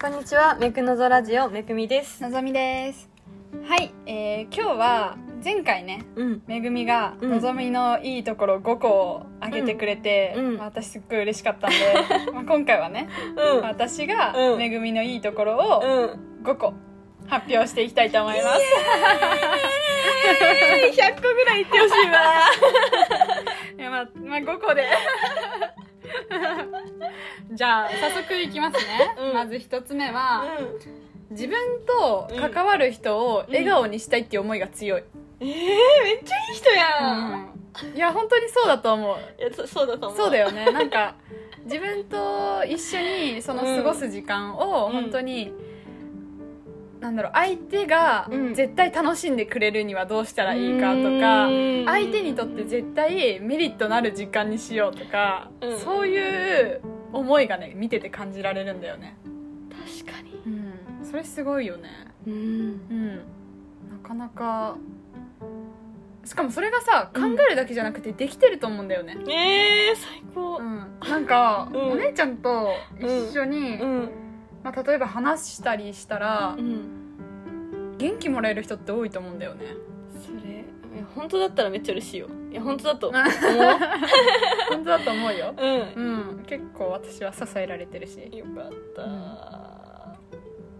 [0.00, 2.22] こんにちは、めくのぞラジオめくみです。
[2.22, 3.10] のぞみです
[3.68, 6.42] はい、えー、今日は前回ねうん。
[6.46, 11.76] めぐみがうんのぞみのいいところ5個をあげてくれて、うんうんまあ私すっごい嬉しかったんで、
[12.32, 13.60] まあ今回はね、うん。
[13.60, 16.44] 私がうんめぐみのいいところをうん。
[16.44, 16.72] 5個
[17.28, 18.60] 発表していきたいと思います、
[20.82, 22.20] えー、 100個ぐらい言ってほしいわ。
[23.78, 24.86] いやまあ、まあ5個で
[27.52, 29.34] じゃあ早速いきますね、うん。
[29.34, 30.44] まず1つ目は、
[31.30, 31.56] 自分
[31.86, 35.02] と関わる人を笑顔にしたいっていう思いが強い、
[35.40, 36.84] えー、めっちゃいい人や
[37.16, 37.50] ん。
[37.94, 39.16] いや本当にそうだと思う。
[39.40, 40.18] いやそそうだと思う。
[40.18, 40.70] そうだよね。
[40.70, 41.14] なんか
[41.64, 43.00] 自分と一緒
[43.34, 44.92] にその過ごす時間をうん。
[44.92, 45.52] 本当に、
[47.00, 48.54] なんだろう相手がうん。
[48.54, 51.84] 絶対楽しんでくれるにはどうしたらいいかとか、うん。
[51.86, 55.78] 相手にとって絶対メリットなる時間にしようとか、うん。
[55.78, 56.80] そういう
[57.12, 59.16] 思いがね見てて感じられるんだよね、
[60.04, 60.42] 確かに。
[60.46, 61.88] うん、それすごいよね。
[62.26, 62.32] うん。
[62.34, 62.36] う
[62.94, 63.16] ん。
[63.16, 63.22] な
[64.02, 64.76] かなか
[66.24, 67.32] しかもそれがさ考うん。
[67.40, 70.58] えるだけじゃなくてできてると思うんだよね、えー、最高。
[70.58, 70.62] う。
[70.62, 71.80] ん、なんか、うん。
[71.92, 72.68] お姉ちゃんと
[73.00, 74.10] 一緒に、うん。
[74.62, 77.96] まあ、例えば話したりしたら、うん。
[77.98, 79.66] 元気もらえる人って多いと思うんだよね。
[80.24, 80.64] それ、
[81.14, 82.28] 本当だったらめっちゃ嬉しいよ。
[82.50, 83.22] いや、本当だと思う。
[84.70, 85.54] 本当だと思うよ。
[85.56, 85.80] うん。
[85.94, 86.44] うん。
[86.46, 88.18] 結構私は支えられてるし。
[88.32, 89.02] よかった、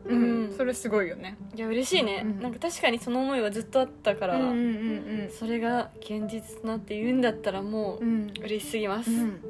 [0.07, 0.49] ううん。
[0.49, 0.53] ん。
[0.53, 1.37] それすごいよね。
[1.55, 2.41] いや嬉しいね、うん。
[2.41, 8.27] なんか確かにその思いはずっとあったから、うんうんそれが現実となって言うんだったらもうんうん。
[8.29, 9.41] う嬉しすぎます、うん。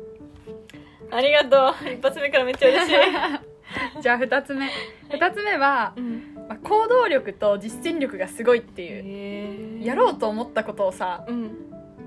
[1.11, 1.93] ありがとう。
[1.93, 2.95] 一発目からめっちゃ嬉しい、
[4.01, 4.71] じゃあ2つ目。
[5.11, 9.85] 2つ目は、うん、まあ、行動力と実践力がすごいっていう。
[9.85, 11.51] やろうと思ったことをさうん。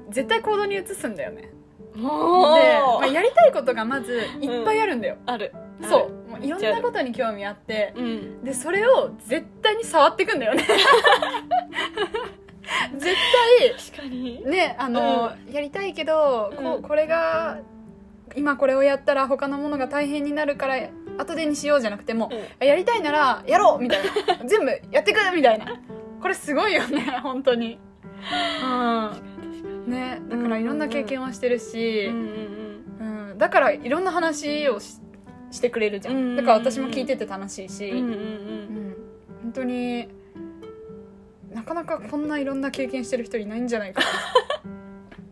[0.10, 1.52] 絶対行動に移すんだよね。
[1.96, 5.54] で、まあ、やりたいことがまずいっぱいあるんだよ、ある。
[5.82, 6.30] そう。
[6.30, 8.44] もういろんなことに興味あってうん。
[8.44, 10.66] でそれを絶対に触っていくんだよね。
[12.98, 13.16] 絶
[13.94, 14.42] 確かに。
[14.44, 16.82] 対ねあの、やりたいけどこうん。
[16.82, 17.60] これが
[18.36, 20.78] 今これをやったら他のものが大変になるから
[21.18, 22.30] 後でにしようじゃなくても
[22.62, 22.68] うん。
[22.68, 24.44] やりたいならやろうみたいな。
[24.46, 25.80] 全部やってくみたいな。
[26.22, 27.80] これすごいよね本当に。
[28.64, 29.92] うん。
[29.92, 35.00] ねだからいろんな経験をしてるし、うんだからいろんな話をし
[35.52, 38.96] してくれるじゃん、だから私も聞いてて楽しいし、うん。
[39.44, 40.08] 本当に
[41.54, 44.08] なかなかこんないろんな経験してる人いないんじゃないかな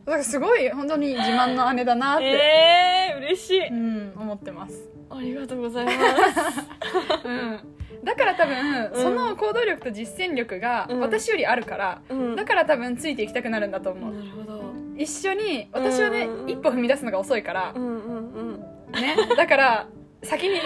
[0.05, 3.67] だからすごい本当に自慢の姉だなって、えー、嬉しい。
[3.67, 5.97] うん、思ってます、ありがとうございます。
[7.23, 7.59] うん、
[8.03, 9.01] だから多分、うん。
[9.01, 10.99] その行動力と実践力がうん。
[10.99, 12.35] 私よりあるから、うん。
[12.35, 14.63] だから多分ついていきたくなるんだと思う、なるほど。
[14.97, 16.49] 一緒に私はね、うん。
[16.49, 17.73] 一歩踏み出すのが遅いから。
[17.75, 18.91] う、んうんうん。
[18.93, 19.15] ね。
[19.37, 19.87] だから
[20.23, 20.61] 先に行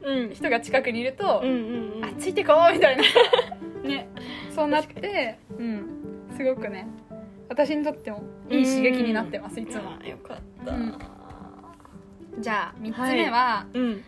[0.00, 0.34] くうん。
[0.34, 2.04] 人が近くにいると、うんうんうん。
[2.04, 3.02] あついてこうみたいな。
[3.82, 4.08] ね。
[4.54, 5.86] そうなってうん。
[6.36, 6.86] すごくね
[7.48, 9.92] 私にとってもいい刺激になってますいつも。
[10.02, 10.98] やよかった、うん。
[12.38, 14.02] じゃあ3つ目は、うん。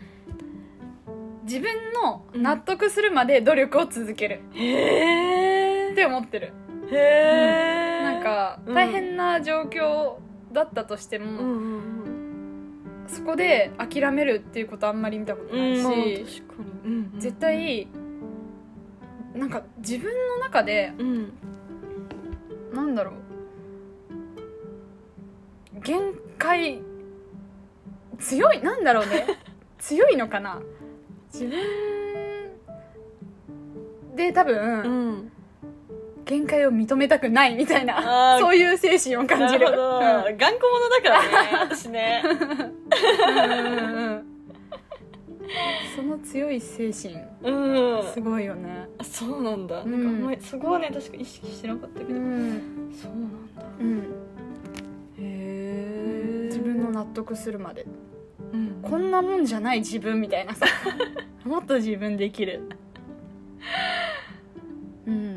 [1.43, 4.41] 自分の納得するまで努力を続ける。
[4.53, 6.53] へえって思ってる、
[6.91, 8.75] へえなんかうん。
[8.75, 10.17] 大変な状況
[10.51, 11.79] だったとしても、うんうん
[13.07, 16.43] そこで諦めるっていうことあんまり見たことうんないし、
[16.85, 17.19] うんうん。
[17.19, 17.87] 絶対
[19.33, 21.33] なんか自分の中でうん。
[22.71, 23.13] なんだろう
[25.83, 26.81] 限界
[28.19, 29.25] 強いなんだろうね。
[29.79, 30.61] 強いのかな。
[31.33, 31.57] 自分
[34.15, 35.31] で多分、うん。
[36.25, 39.67] 限界を認めたくないみたいなそういう精神を感じる。
[39.67, 39.73] うん。
[39.73, 42.23] 頑固者だからね私ね。
[42.23, 44.25] うんうんうん。
[45.95, 48.13] その強い精神うん。
[48.13, 48.87] すごいよね。
[48.99, 50.21] あそうなんだ、うん。
[50.21, 53.63] なんかそこはね確か意識してなかったけど、ん、そうなんだ。
[53.79, 54.13] うん、
[56.99, 57.85] 納得するまで。
[58.53, 58.79] うん。
[58.81, 60.65] こんなもんじゃない自分みたいなさ。
[61.45, 62.61] もっと自分できる。
[65.05, 65.35] うん。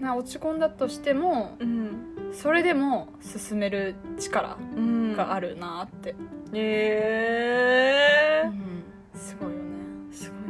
[0.00, 2.30] な落ち込んだとしてもうん。
[2.32, 5.16] それでも進める力うん。
[5.16, 6.10] があるなって、
[6.54, 8.84] へえうん。
[9.18, 9.64] すごいよね。
[10.12, 10.40] すごい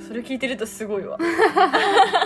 [0.00, 0.06] ね。
[0.08, 1.18] それ聞いてるとすごいわ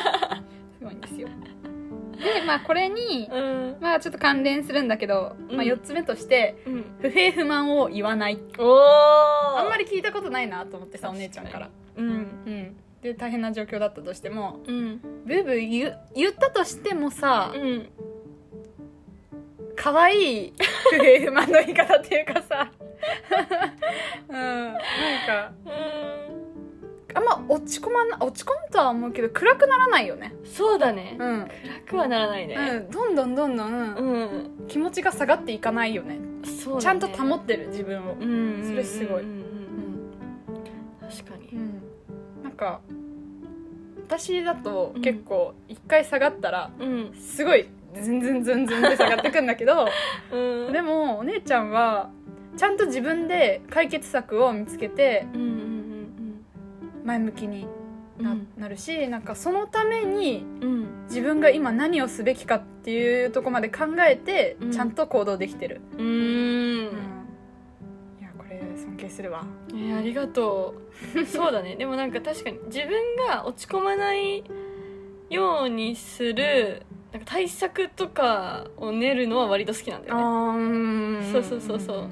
[2.21, 3.77] でまあこれにうん。
[3.81, 5.57] まあちょっと関連するんだけど、うん。
[5.57, 6.85] まあ、4つ目としてうん。
[7.01, 8.39] 不平不満を言わない。
[8.59, 11.71] あんまり聞いたことないなと思ってさお姉ちゃんから。
[11.97, 12.07] うん。
[12.07, 12.11] う
[12.51, 12.77] ん。
[13.03, 15.01] で大変な状況だったとしてもうん。
[15.27, 17.89] ブーブー言う言ったとしてもさうん。
[19.77, 20.53] 可愛い
[20.91, 22.71] 不平不満の言い方っていうかさ。
[24.29, 24.37] うん。
[24.37, 26.30] なんかうん
[27.15, 30.35] あんま落ち込まな落ち込むとは思うけど暗くならないよね。
[30.45, 32.55] そうだね、うん、暗くはならないね。
[32.55, 34.25] うん、どんどんどんどんう
[34.65, 36.19] ん、気持ちが下がっていかないよね。
[36.45, 36.83] そうだね。
[36.83, 38.15] ちゃんと保ってる自分を。
[38.15, 39.23] うんうんうんうんそれすごい。
[39.23, 39.45] うん。
[41.01, 41.49] 確かに。
[41.53, 41.83] うん。
[42.45, 42.81] なんか
[44.09, 45.03] 私だとうん。
[45.03, 47.13] 結構一回下がったらうん。
[47.15, 49.89] すごいズンズンズンズンって下がってくんだけど
[50.33, 50.73] うん。
[50.73, 52.11] でもお姉ちゃんは
[52.57, 55.60] ちゃんと自分で解決策を見つけてうんうん
[57.05, 57.67] 前向きに
[58.19, 58.39] な,、うん。
[58.39, 60.73] うんなるしなんかそのためにうん。
[60.73, 64.71] うん自分が今何をすべきかっていうとこまで考えてうん。
[64.73, 66.97] ちゃんと行動できてる、うーん。
[68.21, 69.45] いやこれ尊敬するわ。
[69.71, 70.75] えーありがと
[71.17, 71.27] う。
[71.27, 71.75] そうだね。
[71.75, 74.45] でもなんか確かに自分が落ち込まない
[75.31, 76.83] ようにする
[77.13, 80.23] なんか対策とかを練るのは割と好きなんだよね。
[80.23, 82.09] あそうそうそうそう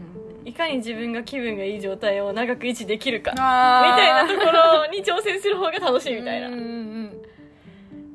[0.48, 6.48] いかに自分が気分がいい状態を長く維持できるかみあたいなところに挑戦する方が楽しいみたいな。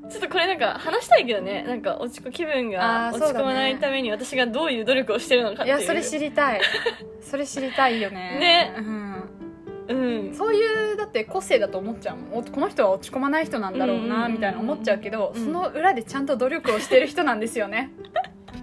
[0.10, 1.64] ちょっとこれなんか話したいけどね。
[1.64, 5.78] なんか落ち込気分が落ち込まないために私がどういう努力をしてるのかっていう。
[5.78, 6.62] いやそれ知りたい。
[7.22, 8.38] それ知りたいよね。
[8.40, 8.74] ね。
[8.78, 9.14] うん。
[9.88, 9.94] う
[10.32, 10.34] ん。
[10.36, 12.40] そういうだって個性だと思っちゃうもん。
[12.40, 15.44] おこの人は落ち込まない人なんだろうなみたいな思っちゃうけど、うん。
[15.46, 17.92] その裏でちゃんと努力をしてる人なんですよね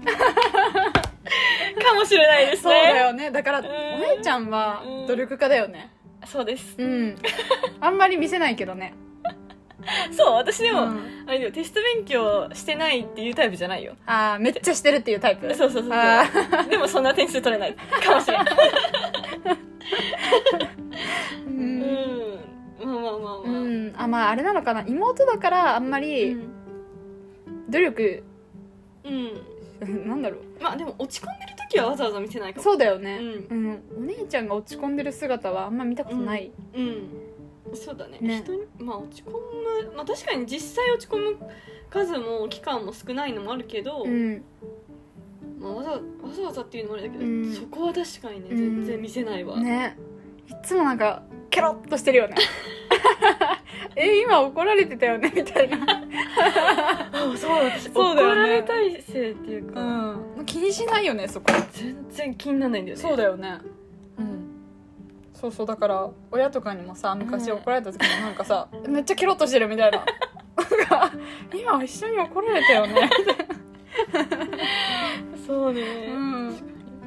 [1.82, 3.31] かもしれないですそうだねよね。
[3.31, 4.00] だからおん。
[4.00, 5.91] 姉ちゃんはうん努力家だよね。
[6.27, 6.75] そうです。
[6.79, 7.17] うん。
[7.81, 8.94] あんまり見せないけどね。
[10.12, 11.25] そう私でも、うん。
[11.27, 13.94] あれだよテスト勉強してないっていうタイプじゃないよ。
[14.06, 15.53] ああめっちゃしてるっていうタイプ？
[15.55, 16.69] そうそうそうあそう。
[16.69, 17.75] でもそんな点数取れない。
[17.75, 18.47] かもしれない。
[21.47, 21.81] ううん。
[21.81, 22.38] ん
[22.81, 23.94] まあまあまあまあ、うん。
[23.97, 24.82] あまああれなのかな。
[24.87, 26.53] 妹だからあんまうりん。
[27.69, 28.23] 努力、
[29.05, 29.31] うん
[29.87, 30.62] なんだろう。
[30.62, 32.65] まあでも落ち込んでる時はわざわざ見せないかも。
[32.65, 33.19] そうだよね、
[33.50, 33.82] ううん。
[33.99, 37.09] お姉ちゃんが落ち込んでる姿はあんま見たことない、うん。
[37.75, 38.19] そうだね。
[38.21, 38.43] ね。
[38.44, 39.38] 人にまあ落ち込む
[39.97, 41.37] まあ確かに実際落ち込む
[41.88, 44.43] 数も期間も少ないのもあるけど、うん。
[45.59, 46.00] まあ、わざわ
[46.35, 47.53] ざわざっていうのもあれだけど、うん。
[47.53, 48.56] そこは確かにねうん。
[48.56, 49.97] 全然見せないわ、ね。
[50.49, 52.37] いつもなんかケロッとしてるよね。
[53.97, 55.79] え今怒られてたよねみたいな。
[55.79, 56.00] あ
[57.37, 58.35] そう私そうだよね。
[58.35, 60.47] 怒られ体制っていうか、うん。
[60.47, 61.47] 気にしないよねそこ。
[61.73, 63.03] 全然気にならないんだよね。
[63.03, 63.59] そうだよね。
[64.19, 64.51] うん。
[65.35, 69.99] そうそうだから親とかにもさ昔うん怒られた時もなんかさ、めっちゃケロッとしてるみたいな。
[69.99, 70.05] な
[70.65, 71.12] んか
[71.55, 73.11] 今一緒に怒られたよね。
[75.47, 76.51] そうね、うん。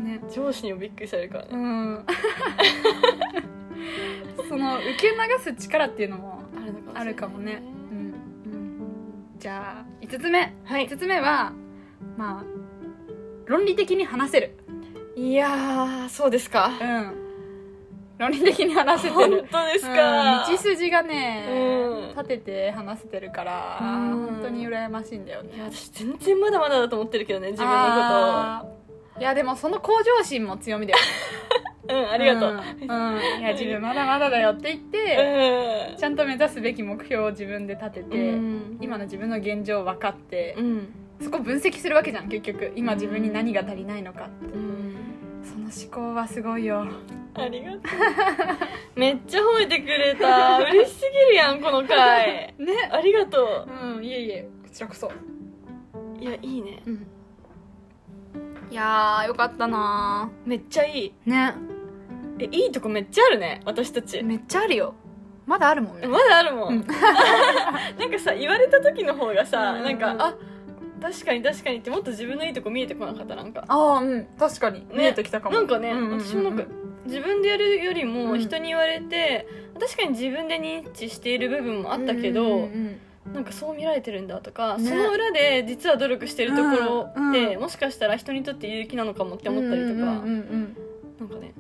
[0.04, 1.50] ね上司にもびっくりされるからね。
[1.54, 2.06] うん。
[4.48, 7.64] その受け流す力っていうのもあるのかもしれないあるかもね、
[9.44, 10.54] じゃあ5つ目。
[10.64, 10.88] はい。
[10.88, 11.52] 5つ目は
[12.16, 12.44] まあ
[13.46, 14.56] 論理的に話せる。
[15.18, 16.72] いやーそうですか。
[16.80, 17.14] うん。
[18.18, 22.10] 論理的に話せて本る当ですうんか、道筋がね、うん。
[22.12, 24.26] 立てて話せてるから、うん。
[24.28, 25.56] 本当に羨ましいんだよね。
[25.58, 29.20] いや私全然まだまだだと思ってるけどね自分のあー。
[29.20, 31.06] いやでもその向上心も強みだよね。
[31.50, 31.53] こ と
[31.90, 32.52] うんありがとう。
[32.52, 33.20] うん、うん。
[33.40, 33.82] いや 自分。
[33.82, 35.98] まだまだだよって言って、うん。
[35.98, 38.78] ちゃんと目指すべき目標を自分で立てて、うん。
[38.82, 40.88] 今の自分の現状を分かって、うん。
[41.22, 42.72] そこ分析するわけじゃん結局。
[42.76, 44.96] 今自分に何が足りないのかって、うん。
[45.44, 45.64] その
[46.00, 46.86] 思考はすごいよ。
[47.36, 47.82] ありがとう。
[48.96, 50.60] めっちゃ褒めてくれた。
[50.60, 52.54] 嬉しすぎるやんこの回。
[52.60, 52.90] ね。
[52.92, 54.00] ありがとう。
[54.00, 55.08] んいえいえこちらこそ。
[55.08, 55.12] う
[56.22, 56.82] いやいいね。
[56.86, 57.08] うん。
[58.72, 61.14] いやーよかったなめっちゃいい。
[61.28, 61.54] ーね
[62.40, 64.22] えいいとこめっちゃあるね私たち。
[64.24, 64.96] めっちゃあるよ。
[65.46, 66.08] まだあるもんね。
[66.08, 66.88] まだあるもん、うん。
[66.88, 69.84] なんかさ言われた時の方がさ、うん。
[69.84, 70.36] なんかあ
[71.02, 73.66] 確かに確かにってもっと自分のいいとこ見えてこなかったなんか。
[73.68, 74.28] ああうん。
[74.40, 75.56] 確かに、見えてきたかも。
[75.56, 76.20] なんかね、うんうんうんうん。
[76.22, 76.64] 私もなんか
[77.06, 78.14] 自分でやるよりうん。
[78.14, 79.48] も人に言われて、
[79.80, 83.00] 確かに自分で認知している部分もあったけど、うんうんうん
[83.32, 84.90] なんかそう見られてるんだとか、ね。
[84.90, 87.62] その裏で実は努力してるところって、うんうん。
[87.62, 90.78] もしかしたら人にとって有益なのかもって思ったりとか、うんうんうん。
[91.20, 91.54] なんかね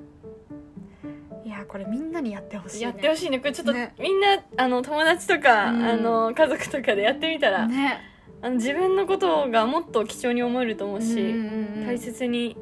[1.63, 3.39] やこれみんなにやってほしい、ね、やってほしいね。
[3.39, 3.96] これちょっと、ね。
[4.00, 5.84] みんなあの友達とか、うん。
[5.84, 8.00] あの家族とかでやってみたら、ね。
[8.41, 12.58] あの自分のことがもっと貴重に思えると思うし、うんうんうん大切に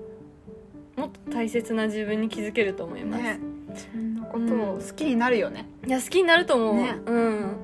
[0.95, 3.39] もっと大切な自分に気づけると思います、ね。
[3.69, 6.95] 自分のことを好きになるよね、いや好きになると思う、ね。
[7.05, 7.55] うん。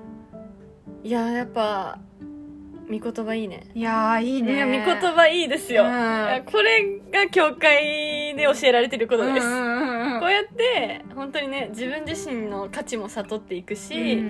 [1.03, 2.00] いややっぱ
[2.89, 3.67] 見言葉いいね。
[3.75, 4.56] いやーいいね。
[4.56, 6.44] いや見言葉いいですよ、うん。
[6.46, 10.20] これが教会で教えられてることです、うんうんうんうん。
[10.22, 14.22] こうやって本当にね自分自身の価値も悟っていくし、う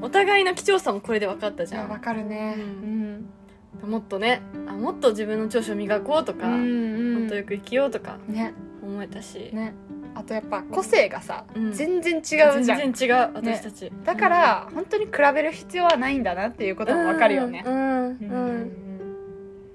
[0.00, 0.02] ん。
[0.02, 1.86] お互いの貴重さもこれで分かったじゃん。
[1.86, 2.54] いやわかるね。
[2.56, 3.90] ううん。
[3.90, 7.20] もっとねあもっと自分の長所を磨こうとか、うんうん。
[7.20, 8.54] もっとよく生きようとかね。
[8.82, 9.74] 思えたし、ね
[10.16, 11.72] あとやっぱ個性がさ、うん。
[11.72, 12.64] 全然違うじゃん。
[12.64, 17.62] 全然違う私たち、だから本当に比べる必要はないんだなっていうこともわかるよね。
[17.66, 17.84] うんうん、
[18.20, 18.24] う
[18.64, 18.72] ん。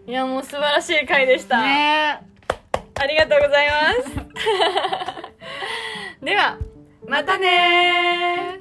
[0.07, 2.24] いやもう素晴らしい回でした、ね。
[2.95, 4.10] ありがとうございます。
[6.25, 6.57] では
[7.07, 8.60] またね